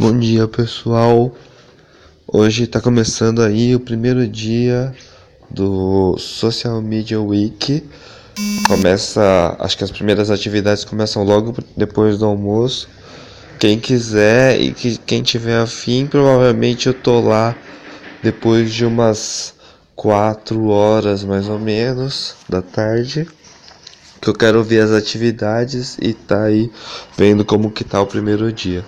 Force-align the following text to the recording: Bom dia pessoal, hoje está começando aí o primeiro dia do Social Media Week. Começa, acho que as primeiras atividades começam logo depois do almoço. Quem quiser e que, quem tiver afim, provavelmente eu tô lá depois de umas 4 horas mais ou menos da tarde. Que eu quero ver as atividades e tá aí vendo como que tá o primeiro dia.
Bom 0.00 0.16
dia 0.16 0.46
pessoal, 0.46 1.34
hoje 2.24 2.62
está 2.62 2.80
começando 2.80 3.42
aí 3.42 3.74
o 3.74 3.80
primeiro 3.80 4.28
dia 4.28 4.94
do 5.50 6.16
Social 6.16 6.80
Media 6.80 7.20
Week. 7.20 7.82
Começa, 8.68 9.56
acho 9.58 9.76
que 9.76 9.82
as 9.82 9.90
primeiras 9.90 10.30
atividades 10.30 10.84
começam 10.84 11.24
logo 11.24 11.52
depois 11.76 12.16
do 12.16 12.26
almoço. 12.26 12.88
Quem 13.58 13.76
quiser 13.76 14.60
e 14.60 14.72
que, 14.72 14.98
quem 14.98 15.20
tiver 15.20 15.58
afim, 15.58 16.06
provavelmente 16.06 16.86
eu 16.86 16.94
tô 16.94 17.20
lá 17.20 17.56
depois 18.22 18.72
de 18.72 18.86
umas 18.86 19.52
4 19.96 20.68
horas 20.68 21.24
mais 21.24 21.48
ou 21.48 21.58
menos 21.58 22.36
da 22.48 22.62
tarde. 22.62 23.26
Que 24.20 24.30
eu 24.30 24.34
quero 24.34 24.62
ver 24.62 24.78
as 24.78 24.92
atividades 24.92 25.98
e 26.00 26.14
tá 26.14 26.44
aí 26.44 26.70
vendo 27.16 27.44
como 27.44 27.72
que 27.72 27.82
tá 27.82 28.00
o 28.00 28.06
primeiro 28.06 28.52
dia. 28.52 28.84